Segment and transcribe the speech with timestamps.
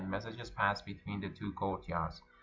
[0.07, 2.23] Messages pass between the two courtyards.